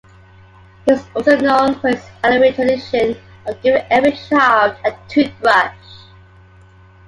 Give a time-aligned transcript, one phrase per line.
[0.87, 3.15] He was also known for his Halloween tradition
[3.45, 5.77] of giving every child a toothbrush.